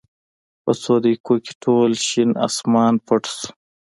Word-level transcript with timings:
په 0.63 0.71
څو 0.81 0.93
دقېقو 1.03 1.35
کې 1.45 1.53
ټول 1.63 1.91
شین 2.07 2.29
اسمان 2.47 2.93
پټ 3.07 3.23
شو. 3.37 3.49